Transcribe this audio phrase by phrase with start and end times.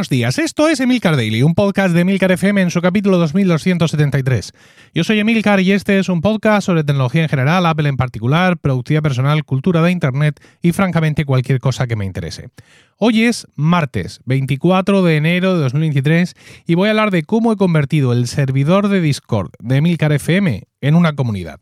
[0.00, 4.52] Buenos días, esto es Emilcar Daily, un podcast de Emilcar FM en su capítulo 2273.
[4.94, 8.56] Yo soy Emilcar y este es un podcast sobre tecnología en general, Apple en particular,
[8.56, 12.48] productividad personal, cultura de Internet y francamente cualquier cosa que me interese.
[12.96, 16.34] Hoy es martes 24 de enero de 2023
[16.66, 20.62] y voy a hablar de cómo he convertido el servidor de Discord de Emilcar FM
[20.80, 21.60] en una comunidad.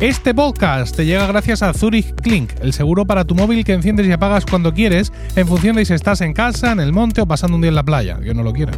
[0.00, 4.06] Este podcast te llega gracias a Zurich Clink, el seguro para tu móvil que enciendes
[4.08, 7.26] y apagas cuando quieres, en función de si estás en casa, en el monte o
[7.26, 8.18] pasando un día en la playa.
[8.20, 8.72] Yo no lo quiero.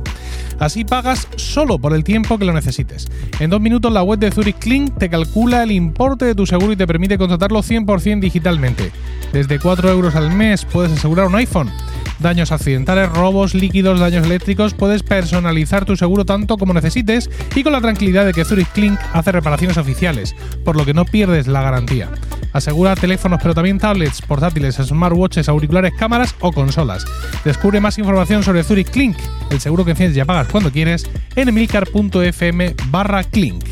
[0.59, 3.09] Así pagas solo por el tiempo que lo necesites.
[3.41, 6.73] En dos minutos la web de Zurich Clink te calcula el importe de tu seguro
[6.73, 8.93] y te permite contratarlo 100% digitalmente.
[9.33, 11.73] Desde 4 euros al mes puedes asegurar un iPhone
[12.19, 17.73] daños accidentales, robos, líquidos, daños eléctricos, puedes personalizar tu seguro tanto como necesites y con
[17.73, 21.63] la tranquilidad de que Zurich Clink hace reparaciones oficiales, por lo que no pierdes la
[21.63, 22.11] garantía.
[22.53, 27.05] Asegura teléfonos pero también tablets, portátiles, smartwatches, auriculares, cámaras o consolas.
[27.45, 29.17] Descubre más información sobre Zurich Clink,
[29.51, 33.65] el seguro que enciendes y apagas cuando quieres, en emilcar.fm barra Clink.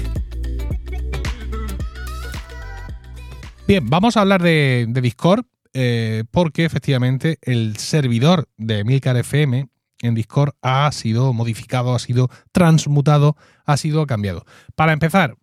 [3.67, 9.69] Bien, vamos a hablar de, Discord, eh, porque efectivamente el servidor de Milcar FM
[10.03, 14.45] en Discord ha sido modificado, ha sido transmutado, ha sido cambiado.
[14.75, 15.37] Para empezar,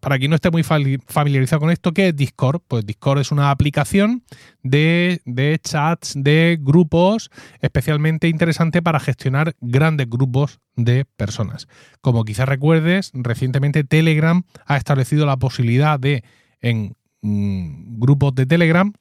[0.00, 2.60] para quien no esté muy familiarizado con esto, ¿qué es Discord?
[2.66, 4.24] Pues Discord es una aplicación
[4.62, 7.30] de, de, chats, de grupos,
[7.60, 11.68] especialmente interesante para gestionar grandes grupos de personas.
[12.00, 16.24] Como quizás recuerdes, recientemente Telegram ha establecido la posibilidad de,
[16.60, 18.92] en mm, grupos de Telegram,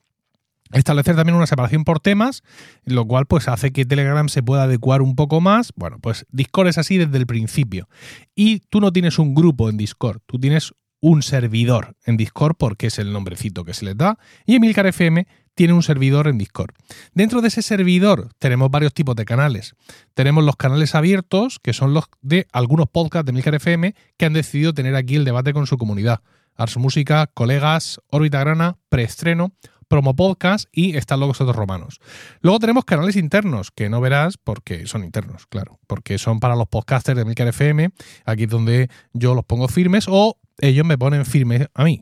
[0.73, 2.44] establecer también una separación por temas,
[2.86, 5.73] lo cual pues hace que Telegram se pueda adecuar un poco más.
[5.75, 7.88] Bueno, pues Discord es así desde el principio.
[8.36, 12.88] Y tú no tienes un grupo en Discord, tú tienes un servidor en Discord porque
[12.88, 14.18] es el nombrecito que se les da.
[14.46, 16.73] Y Emilcar FM tiene un servidor en Discord.
[17.13, 19.75] Dentro de ese servidor tenemos varios tipos de canales.
[20.13, 24.34] Tenemos los canales abiertos, que son los de algunos podcasts de Emilcar FM que han
[24.34, 26.22] decidido tener aquí el debate con su comunidad.
[26.56, 29.53] Ars Música, Colegas, Órbita Grana, Preestreno
[29.91, 32.00] promo podcast y están los otros romanos.
[32.40, 36.69] Luego tenemos canales internos, que no verás porque son internos, claro, porque son para los
[36.69, 37.90] podcasters de Milcar FM,
[38.24, 42.00] aquí es donde yo los pongo firmes o ellos me ponen firmes a mí,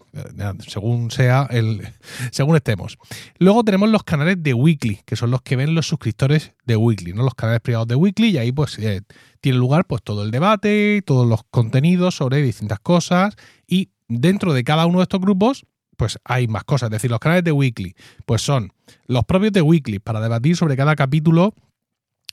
[0.67, 1.81] según sea el
[2.31, 2.99] según estemos.
[3.39, 7.13] Luego tenemos los canales de Weekly, que son los que ven los suscriptores de Weekly,
[7.13, 9.01] no los canales privados de Weekly y ahí pues eh,
[9.41, 13.35] tiene lugar pues todo el debate, todos los contenidos sobre distintas cosas
[13.65, 15.65] y dentro de cada uno de estos grupos
[15.99, 16.87] pues hay más cosas.
[16.87, 17.93] Es decir, los canales de Weekly,
[18.25, 18.71] pues son
[19.05, 21.53] los propios de Weekly para debatir sobre cada capítulo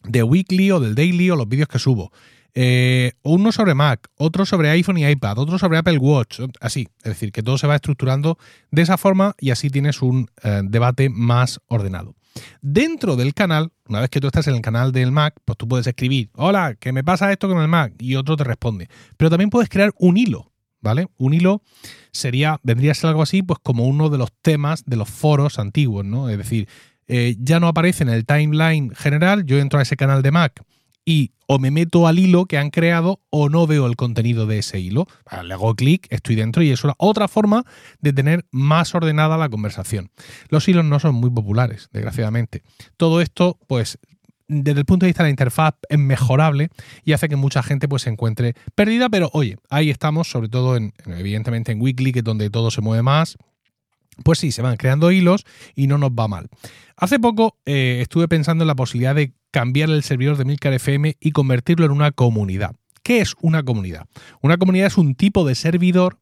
[0.04, 2.12] de Weekly o del Daily o los vídeos que subo.
[2.55, 6.87] Eh, uno sobre Mac, otro sobre iPhone y iPad, otro sobre Apple Watch, así.
[6.99, 8.38] Es decir, que todo se va estructurando
[8.71, 12.15] de esa forma y así tienes un eh, debate más ordenado.
[12.62, 15.66] Dentro del canal, una vez que tú estás en el canal del Mac, pues tú
[15.66, 17.94] puedes escribir, hola, ¿qué me pasa esto con el Mac?
[17.99, 18.88] Y otro te responde.
[19.16, 20.53] Pero también puedes crear un hilo
[20.87, 21.09] ¿vale?
[21.19, 21.63] Un hilo
[22.13, 25.59] sería, vendría a ser algo así, pues como uno de los temas de los foros
[25.59, 26.29] antiguos, ¿no?
[26.29, 26.69] Es decir,
[27.09, 30.63] eh, ya no aparece en el timeline general, yo entro a ese canal de Mac
[31.05, 34.59] y o me meto al hilo que han creado o no veo el contenido de
[34.59, 35.07] ese hilo.
[35.45, 37.65] Le hago clic, estoy dentro y es otra forma
[38.01, 40.11] de tener más ordenada la conversación.
[40.49, 42.63] Los hilos no son muy populares, desgraciadamente.
[42.97, 43.99] Todo esto, pues,
[44.49, 46.69] desde el punto de vista de la interfaz es mejorable
[47.05, 50.77] y hace que mucha gente pues se encuentre perdida, pero oye, ahí estamos, sobre todo
[50.77, 53.37] en, evidentemente en Weekly, que es donde todo se mueve más.
[54.25, 56.49] Pues sí, se van creando hilos y no nos va mal.
[56.97, 61.17] Hace poco eh, estuve pensando en la posibilidad de cambiar el servidor de Milcar FM
[61.21, 62.75] y convertirlo en una comunidad.
[63.03, 64.06] ¿Qué es una comunidad?
[64.41, 66.19] Una comunidad es un tipo de servidor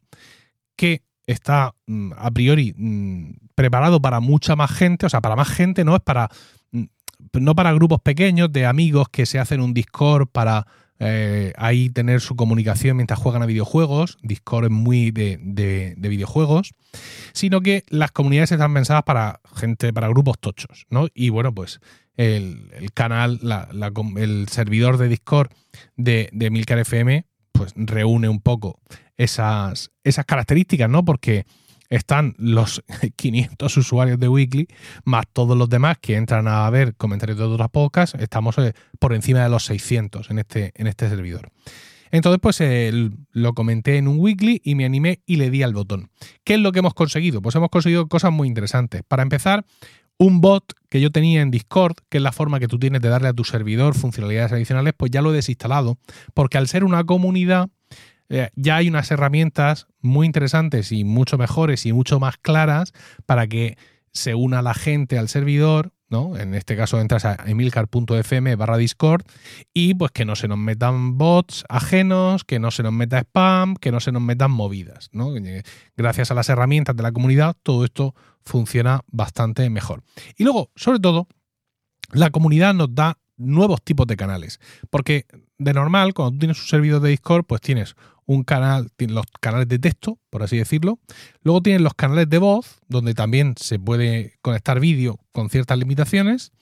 [0.76, 5.48] que está mm, a priori mm, preparado para mucha más gente, o sea, para más
[5.48, 6.28] gente, no es para
[7.42, 10.66] no para grupos pequeños de amigos que se hacen un Discord para
[11.00, 14.18] eh, ahí tener su comunicación mientras juegan a videojuegos.
[14.22, 16.74] Discord es muy de, videojuegos.
[17.32, 21.08] Sino que las comunidades están pensadas para gente, para grupos tochos, ¿no?
[21.12, 21.80] Y bueno, pues
[22.16, 23.40] el, canal,
[24.16, 25.50] el servidor de Discord
[25.96, 28.80] de, de Milcar FM, pues reúne un poco
[29.16, 31.04] esas, esas características, ¿no?
[31.04, 31.46] Porque
[31.88, 32.82] están los
[33.16, 34.68] 500 usuarios de Weekly,
[35.04, 39.14] más todos los demás que entran a ver comentarios de otras podcasts, estamos eh, por
[39.14, 41.50] encima de los 600 en este, en este servidor.
[42.10, 42.62] Entonces, pues
[43.32, 46.10] lo comenté en un weekly y me animé y le di al botón.
[46.44, 47.42] ¿Qué es lo que hemos conseguido?
[47.42, 49.02] Pues hemos conseguido cosas muy interesantes.
[49.02, 49.64] Para empezar,
[50.18, 53.08] un bot que yo tenía en Discord, que es la forma que tú tienes de
[53.08, 55.98] darle a tu servidor funcionalidades adicionales, pues ya lo he desinstalado,
[56.34, 57.70] porque al ser una comunidad,
[58.28, 62.92] eh, ya hay unas herramientas muy interesantes y mucho mejores y mucho más claras
[63.26, 63.76] para que
[64.12, 66.36] se una la gente al servidor ¿no?
[66.36, 69.24] En este caso entras a emilcar.fm barra Discord
[69.72, 73.74] y pues que no se nos metan bots ajenos, que no se nos meta spam,
[73.74, 75.32] que no se nos metan movidas, ¿no?
[75.96, 80.02] Gracias a las herramientas de la comunidad todo esto funciona bastante mejor.
[80.36, 81.26] Y luego, sobre todo,
[82.12, 84.60] la comunidad nos da nuevos tipos de canales,
[84.90, 85.26] porque
[85.58, 89.68] de normal, cuando tú tienes un servidor de Discord, pues tienes un canal, los canales
[89.68, 90.98] de texto, por así decirlo.
[91.42, 96.52] Luego tienes los canales de voz, donde también se puede conectar vídeo con ciertas limitaciones.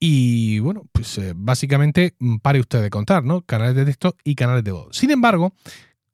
[0.00, 3.42] Y bueno, pues eh, básicamente mm, pare usted de contar, ¿no?
[3.42, 4.96] Canales de texto y canales de voz.
[4.96, 5.52] Sin embargo,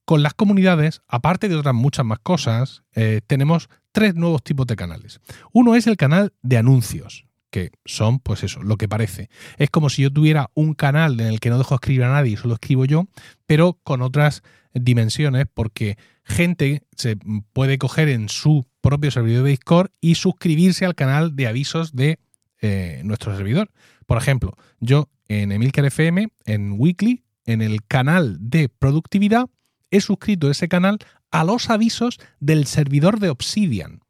[0.04, 4.76] con las comunidades, aparte de otras muchas más cosas, eh, tenemos tres nuevos tipos de
[4.76, 5.20] canales.
[5.52, 9.30] Uno es el canal de anuncios que son, pues eso, lo que parece.
[9.58, 12.36] Es como si yo tuviera un canal en el que no dejo escribir a nadie,
[12.36, 13.06] solo escribo yo,
[13.46, 14.42] pero con otras
[14.72, 17.16] dimensiones, porque gente se
[17.52, 22.18] puede coger en su propio servidor de Discord y suscribirse al canal de avisos de
[22.60, 23.70] eh, nuestro servidor.
[24.04, 29.46] Por ejemplo, yo en Emilcar FM, en Weekly, en el canal de productividad,
[29.92, 30.98] he suscrito ese canal
[31.30, 34.00] a los avisos del servidor de Obsidian.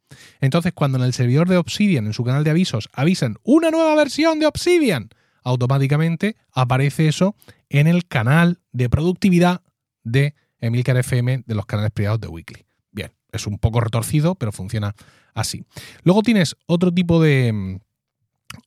[0.40, 3.94] Entonces, cuando en el servidor de Obsidian, en su canal de avisos, avisan una nueva
[3.94, 5.10] versión de Obsidian,
[5.42, 7.36] automáticamente aparece eso
[7.68, 9.62] en el canal de productividad
[10.02, 12.64] de Emilcar FM de los canales privados de Weekly.
[12.90, 14.94] Bien, es un poco retorcido, pero funciona
[15.34, 15.64] así.
[16.02, 17.80] Luego tienes otro tipo de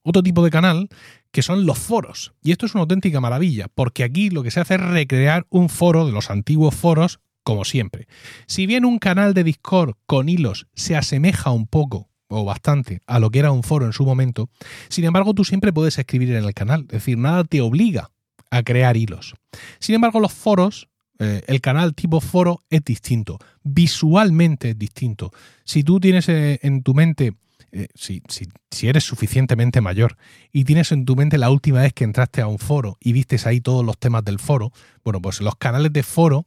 [0.03, 0.89] otro tipo de canal
[1.31, 2.33] que son los foros.
[2.43, 5.69] Y esto es una auténtica maravilla, porque aquí lo que se hace es recrear un
[5.69, 8.09] foro de los antiguos foros como siempre.
[8.45, 13.19] Si bien un canal de Discord con hilos se asemeja un poco o bastante a
[13.19, 14.49] lo que era un foro en su momento,
[14.89, 18.11] sin embargo tú siempre puedes escribir en el canal, es decir, nada te obliga
[18.51, 19.33] a crear hilos.
[19.79, 20.89] Sin embargo, los foros,
[21.19, 25.31] eh, el canal tipo foro es distinto, visualmente es distinto.
[25.63, 27.35] Si tú tienes eh, en tu mente,
[27.71, 30.17] eh, si, si, eres suficientemente mayor
[30.51, 33.47] y tienes en tu mente la última vez que entraste a un foro y vistes
[33.47, 34.73] ahí todos los temas del foro,
[35.05, 36.45] bueno, pues los canales de foro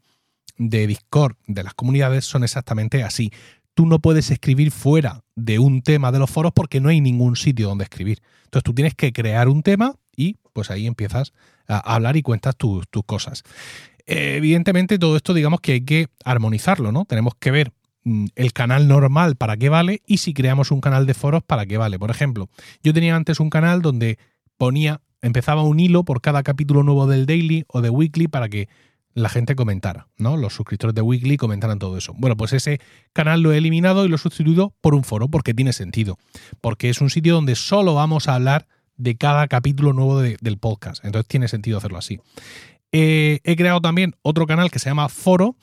[0.56, 3.32] de Discord de las comunidades son exactamente así.
[3.75, 7.37] Tú no puedes escribir fuera de un tema de los foros porque no hay ningún
[7.37, 8.20] sitio donde escribir.
[8.44, 11.32] Entonces tú tienes que crear un tema y pues ahí empiezas
[11.67, 13.43] a hablar y cuentas tus, cosas.
[14.06, 17.05] evidentemente todo esto digamos que hay que armonizarlo, ¿no?
[17.05, 17.73] Tenemos que ver
[18.05, 21.64] mm, el canal normal para qué vale y si creamos un canal de foros para
[21.67, 21.99] qué vale.
[21.99, 22.49] Por ejemplo,
[22.82, 24.19] yo tenía antes un canal donde
[24.56, 28.69] ponía, empezaba un hilo por cada capítulo nuevo del daily o de weekly para que
[29.15, 30.37] la gente comentara, ¿no?
[30.37, 32.15] Los suscriptores de Weekly comentaran todo eso.
[32.17, 32.81] Bueno, pues ese
[33.12, 36.19] canal lo he eliminado y lo he sustituido por un foro porque tiene sentido.
[36.61, 38.67] Porque es un sitio donde solo vamos a hablar
[38.97, 41.05] de cada capítulo nuevo del podcast.
[41.05, 42.21] Entonces tiene sentido hacerlo así.
[42.93, 45.57] Eh, he creado también otro canal que se llama Foro,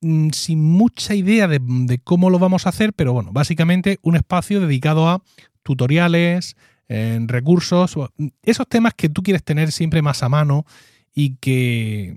[0.00, 4.60] mm, sin mucha idea de, cómo lo vamos a hacer, pero bueno, básicamente un espacio
[4.60, 5.22] dedicado a
[5.62, 6.56] tutoriales,
[6.86, 7.96] recursos,
[8.42, 10.64] esos temas que tú quieres tener siempre más a mano
[11.12, 12.16] y que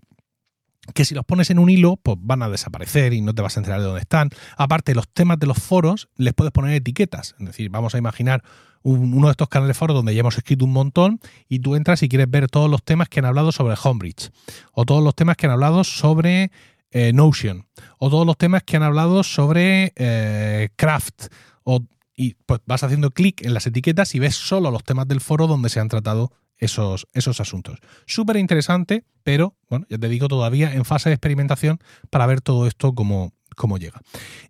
[0.94, 3.58] que si los pones en un hilo, pues van a desaparecer y no te vas
[3.58, 4.30] a enterar de dónde están.
[4.56, 7.36] Aparte, los temas de los foros les puedes poner etiquetas.
[7.40, 8.44] Es decir, vamos a imaginar
[8.84, 11.20] uno de estos canales de foros donde ya hemos escrito un montón
[11.50, 14.32] y tú entras y quieres ver todos los temas que han hablado sobre Homebridge,
[14.72, 16.52] o todos los temas que han hablado sobre
[16.92, 21.26] eh, Notion, o todos los temas que han hablado sobre eh, Craft,
[21.64, 21.82] o,
[22.16, 25.48] y pues vas haciendo clic en las etiquetas y ves solo los temas del foro
[25.48, 27.80] donde se han tratado esos, esos asuntos.
[28.06, 32.68] Súper interesante, pero bueno, ya te digo, todavía en fase de experimentación para ver todo
[32.68, 34.02] esto cómo, cómo llega.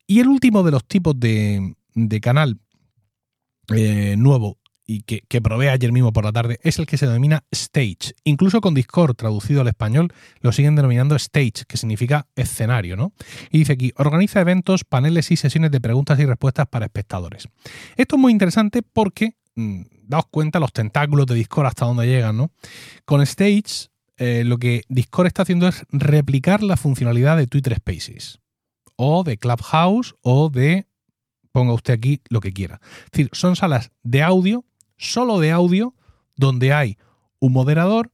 [0.06, 1.76] Y el último de los tipos de,
[2.22, 2.60] canal
[3.70, 4.58] eh, nuevo
[4.90, 8.14] y que, que, probé ayer mismo por la tarde es el que se denomina Stage.
[8.24, 13.12] Incluso con Discord traducido al español lo siguen denominando Stage, que significa escenario, ¿no?
[13.52, 17.50] Y dice aquí, organiza eventos, paneles y sesiones de preguntas y respuestas para espectadores.
[17.98, 22.38] Esto es muy interesante porque mm, daos cuenta los tentáculos de Discord hasta dónde llegan,
[22.38, 22.52] ¿no?
[23.06, 28.40] Con Stage, eh, lo que Discord está haciendo es replicar la funcionalidad de Twitter Spaces,
[28.96, 30.88] o de Clubhouse, o de,
[31.52, 32.80] ponga usted aquí lo que quiera.
[33.06, 34.66] Es decir, son salas de audio,
[34.98, 35.94] solo de audio,
[36.36, 36.98] donde hay
[37.40, 38.12] un moderador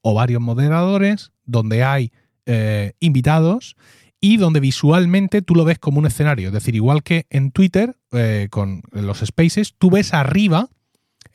[0.00, 2.12] o varios moderadores, donde hay
[2.46, 3.76] eh, invitados
[4.20, 6.48] y donde visualmente tú lo ves como un escenario.
[6.48, 10.68] Es decir, igual que en Twitter, eh, con los spaces, tú ves arriba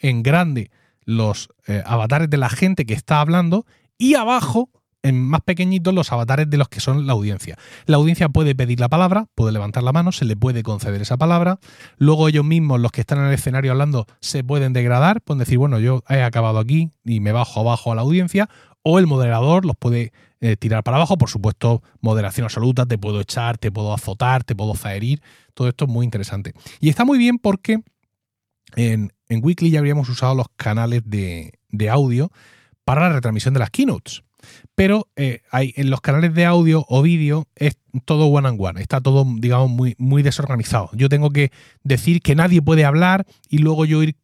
[0.04, 0.70] en grande
[1.06, 3.66] los eh, avatares de la gente que está hablando
[3.98, 4.70] y abajo
[5.02, 7.58] en más pequeñitos los avatares de los que son la audiencia.
[7.86, 11.18] La audiencia puede pedir la palabra, puede levantar la mano, se le puede conceder esa
[11.18, 11.60] palabra.
[11.98, 15.58] Luego ellos mismos, los que están en el escenario hablando, se pueden degradar, pueden decir,
[15.58, 18.50] bueno, yo he acabado aquí y me bajo abajo a la audiencia.
[18.82, 21.18] O el moderador los puede eh, tirar para abajo.
[21.18, 25.22] Por supuesto, moderación absoluta, te puedo echar, te puedo azotar, te puedo zaherir.
[25.54, 26.54] Todo esto es muy interesante.
[26.80, 27.82] Y está muy bien porque
[28.76, 31.51] en en Weekly ya habríamos usado los canales de,
[31.89, 32.32] audio
[32.84, 34.24] para la retransmisión de las keynotes.
[34.75, 39.00] Pero eh, en los canales de audio o vídeo es todo one on one, está
[39.00, 40.89] todo, digamos, muy, muy desorganizado.
[40.94, 41.51] Yo tengo que
[41.84, 44.18] decir que nadie puede hablar y luego yo ir.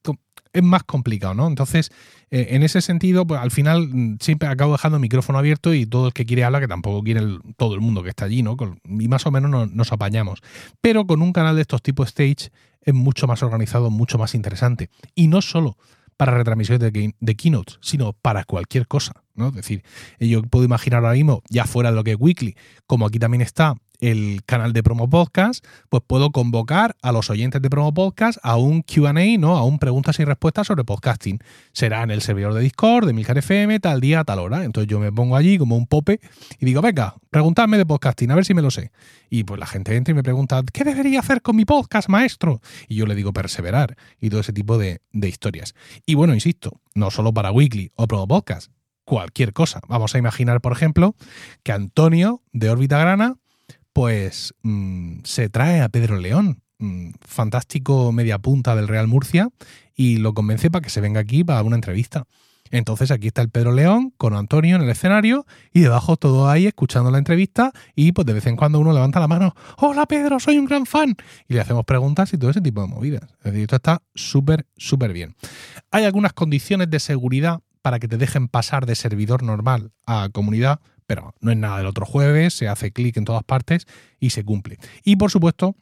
[0.52, 1.48] Es más complicado, ¿no?
[1.48, 1.92] Entonces,
[2.32, 5.86] eh, en ese sentido, pues al final mm, siempre acabo dejando el micrófono abierto y
[5.86, 7.22] todo el que quiere hablar, que tampoco quiere
[7.58, 8.58] todo el mundo que está allí, ¿no?
[8.86, 10.42] y más o menos nos, apañamos.
[10.82, 12.52] Pero con un canal de estos tipos stage
[12.82, 14.90] es mucho más organizado, mucho más interesante.
[15.16, 15.78] Y no solo
[16.18, 19.24] para retransmisiones de, de keynotes, sino para cualquier cosa.
[19.36, 19.50] ¿No?
[19.50, 19.84] Es decir,
[20.20, 22.56] yo puedo imaginar ahora mismo, ya fuera de lo que es Weekly,
[22.88, 27.62] como aquí también está el canal de Promo Podcast, pues puedo convocar a los oyentes
[27.62, 29.58] de Promo Podcast a un QA, ¿no?
[29.58, 31.40] A un preguntas y respuestas sobre podcasting.
[31.74, 34.64] Será en el servidor de Discord, de Milcar FM, tal día, tal hora.
[34.64, 36.20] Entonces yo me pongo allí como un pope
[36.60, 38.92] y digo, venga, preguntadme de podcasting, a ver si me lo sé.
[39.30, 42.62] Y pues la gente entra y me pregunta, ¿qué debería hacer con mi podcast, maestro?
[42.88, 45.76] Y yo le digo perseverar y todo ese tipo de, de historias.
[46.06, 48.72] Y bueno, insisto, no solo para Weekly o Promo Podcast,
[49.10, 49.82] cualquier cosa.
[49.88, 51.16] Vamos a imaginar, por ejemplo,
[51.64, 53.38] que Antonio de Órbita Grana
[53.92, 59.50] pues mm, se trae a Pedro León, mm, fantástico media punta del Real Murcia,
[59.96, 62.26] y lo convence para que se venga aquí para una entrevista.
[62.70, 66.68] Entonces aquí está el Pedro León con Antonio en el escenario y debajo todo ahí
[66.68, 70.40] escuchando la entrevista y pues de vez en cuando uno levanta la mano, hola Pedro,
[70.40, 71.16] soy un gran fan
[71.48, 73.24] y le hacemos preguntas y todo ese tipo de movidas.
[73.40, 75.36] Es decir, esto está súper, súper bien.
[75.90, 80.80] Hay algunas condiciones de seguridad para que te dejen pasar de servidor normal a comunidad,
[81.08, 83.88] pero no es nada del otro jueves, se hace clic en todas partes
[84.20, 84.78] y se cumple.
[85.04, 85.76] Y por supuesto,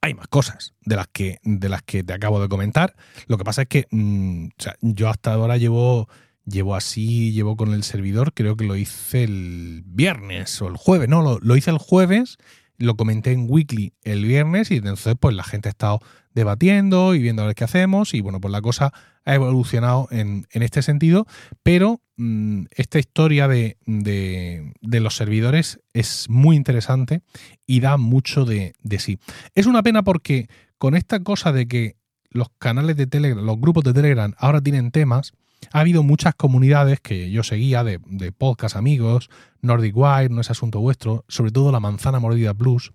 [0.00, 2.94] hay más cosas de las que, de las que te acabo de comentar.
[3.26, 4.48] Lo que pasa es que mm,
[4.80, 6.08] yo hasta ahora llevo,
[6.44, 11.08] llevo así, llevo con el servidor, creo que lo hice el viernes o el jueves,
[11.08, 12.36] no, lo, lo hice el jueves,
[12.78, 16.00] lo comenté en Weekly el viernes y entonces pues la gente ha estado
[16.34, 18.92] debatiendo y viendo a ver qué hacemos y bueno, pues la cosa
[19.24, 21.26] ha evolucionado en, este sentido,
[21.62, 23.76] pero mm, esta historia de,
[24.82, 27.22] los servidores es muy interesante
[27.66, 29.18] y da mucho de, de sí.
[29.54, 31.96] Es una pena porque con esta cosa de que
[32.30, 35.32] los canales de Telegram, los grupos de Telegram ahora tienen temas,
[35.72, 39.30] ha habido muchas comunidades que yo seguía de, de podcast amigos,
[39.62, 42.92] Nordic Wire, no es asunto vuestro, sobre todo la Manzana Mordida Plus,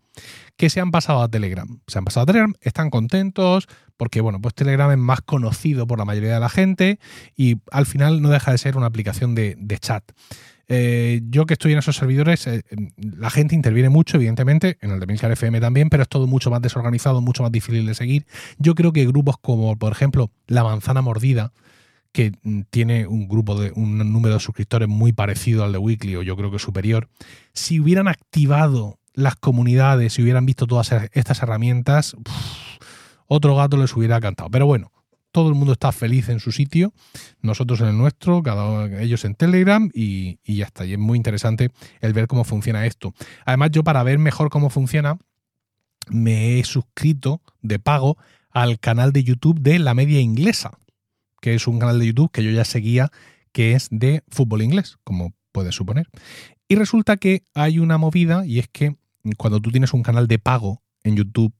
[0.55, 1.79] que se han pasado a Telegram.
[1.87, 5.99] Se han pasado a Telegram, están contentos, porque bueno, pues Telegram es más conocido por
[5.99, 6.99] la mayoría de la gente
[7.35, 10.03] y al final no deja de ser una aplicación de, chat.
[10.67, 12.63] Eh, yo que estoy en esos servidores, eh,
[12.95, 16.51] la gente interviene mucho, evidentemente, en el de Milcar FM también, pero es todo mucho
[16.51, 18.25] más desorganizado, mucho más difícil de seguir.
[18.59, 21.51] Yo creo que grupos como, por ejemplo, La Manzana Mordida,
[22.11, 26.15] que mm, tiene un grupo de un número de suscriptores muy parecido al de Weekly
[26.15, 27.09] o yo creo que superior,
[27.53, 32.15] si hubieran activado las comunidades, si hubieran visto todas estas herramientas,
[33.27, 34.49] otro gato les hubiera cantado.
[34.49, 34.91] Pero bueno,
[35.31, 36.93] todo el mundo está feliz en su sitio,
[37.41, 40.85] nosotros en el nuestro, cada ellos en Telegram y, y ya está.
[40.85, 41.69] Y es muy interesante
[42.01, 43.13] el ver cómo funciona esto.
[43.45, 45.17] Además, yo para ver mejor cómo funciona,
[46.09, 48.17] me he suscrito de pago
[48.51, 50.71] al canal de YouTube de La Media Inglesa
[51.41, 53.11] que es un canal de YouTube que yo ya seguía,
[53.51, 56.07] que es de fútbol inglés, como puedes suponer.
[56.67, 58.95] Y resulta que hay una movida y es que
[59.37, 61.53] cuando tú tienes un canal de pago en YouTube,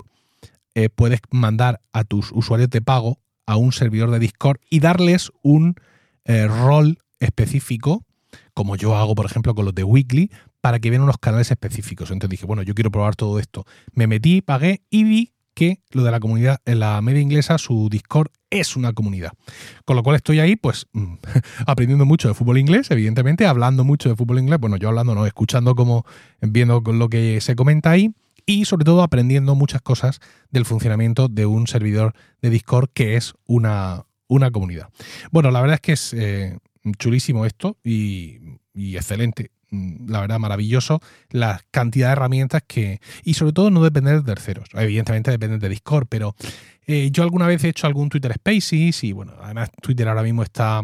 [0.75, 5.31] eh, puedes mandar a tus usuarios de pago a un servidor de Discord y darles
[5.41, 5.75] un
[6.25, 8.05] eh, rol específico,
[8.53, 10.31] como yo hago, por ejemplo, con los de Weekly,
[10.61, 12.11] para que vean unos canales específicos.
[12.11, 13.65] Entonces dije, bueno, yo quiero probar todo esto.
[13.93, 17.89] Me metí, pagué y vi que lo de la comunidad en la media inglesa, su
[17.89, 19.33] Discord es una comunidad.
[19.83, 21.15] Con lo cual estoy ahí, pues, mm,
[21.67, 24.57] aprendiendo mucho de fútbol inglés, evidentemente, hablando mucho de fútbol inglés.
[24.57, 26.05] Bueno, yo hablando, no, escuchando como,
[26.39, 28.13] viendo lo que se comenta ahí
[28.45, 33.33] y sobre todo aprendiendo muchas cosas del funcionamiento de un servidor de Discord que es
[33.45, 34.87] una, una comunidad.
[35.29, 36.57] Bueno, la verdad es que es eh,
[36.97, 38.39] chulísimo esto y
[38.95, 39.51] excelente.
[39.71, 42.99] Mm, la verdad, maravilloso la cantidad de herramientas que.
[43.23, 44.69] Y sobre todo no depender de terceros.
[44.73, 46.35] Evidentemente depende de Discord, pero
[46.87, 50.43] eh, yo alguna vez he hecho algún Twitter Spaces y bueno, además Twitter ahora mismo
[50.43, 50.81] está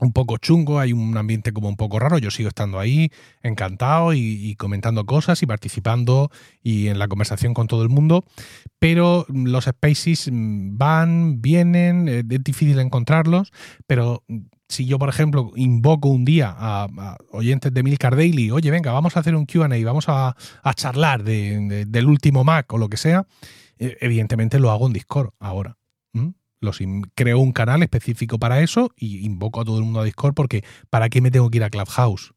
[0.00, 3.10] un poco chungo, hay un ambiente como un poco raro, yo sigo estando ahí
[3.42, 6.30] encantado y, comentando cosas y participando
[6.62, 8.24] y en la conversación con todo el mundo,
[8.78, 13.52] pero los spaces mm, van, vienen, eh, es difícil encontrarlos,
[13.86, 14.24] pero
[14.68, 19.16] si yo, por ejemplo, invoco un día a, oyentes de Milcar Daily, oye, venga, vamos
[19.16, 20.34] a hacer un QA, vamos a,
[20.74, 23.26] charlar del último Mac o lo que sea,
[23.78, 25.76] eh, evidentemente lo hago en Discord ahora.
[26.60, 26.78] Los
[27.14, 30.64] creo un canal específico para eso y invoco a todo el mundo a Discord porque
[30.88, 32.32] ¿para qué me tengo que ir a Clubhouse?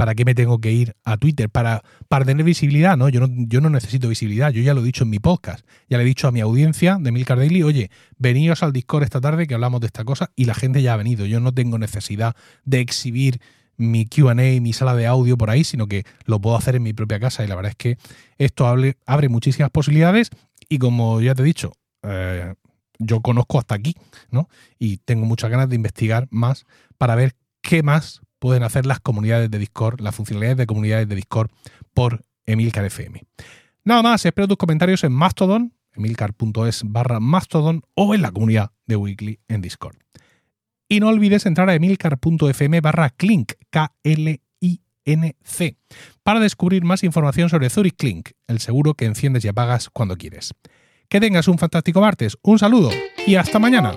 [0.00, 1.50] ¿Para qué me tengo que ir a Twitter?
[1.50, 2.96] ¿Para, para tener visibilidad?
[2.96, 4.50] No yo, no, yo no necesito visibilidad.
[4.50, 5.62] Yo ya lo he dicho en mi podcast.
[5.90, 9.20] Ya le he dicho a mi audiencia de Milcar Daily, oye, veníos al Discord esta
[9.20, 11.26] tarde que hablamos de esta cosa y la gente ya ha venido.
[11.26, 13.42] Yo no tengo necesidad de exhibir
[13.76, 16.94] mi QA, mi sala de audio por ahí, sino que lo puedo hacer en mi
[16.94, 17.44] propia casa.
[17.44, 17.98] Y la verdad es que
[18.38, 20.30] esto abre, abre muchísimas posibilidades.
[20.70, 22.54] Y como ya te he dicho, eh,
[22.98, 23.94] yo conozco hasta aquí,
[24.30, 24.48] ¿no?
[24.78, 26.64] Y tengo muchas ganas de investigar más
[26.96, 31.14] para ver qué más pueden hacer las comunidades de Discord, las funcionalidades de comunidades de
[31.14, 31.50] Discord
[31.94, 33.22] por Emilcar FM.
[33.84, 38.96] Nada más, espero tus comentarios en Mastodon, emilcar.es barra Mastodon o en la comunidad de
[38.96, 39.96] Weekly en Discord.
[40.88, 45.76] Y no olvides entrar a emilcar.fm barra Clink, K-L-I-N-C,
[46.22, 50.52] para descubrir más información sobre Zurich Clink, el seguro que enciendes y apagas cuando quieres.
[51.08, 52.90] Que tengas un fantástico martes, un saludo
[53.26, 53.94] y hasta mañana.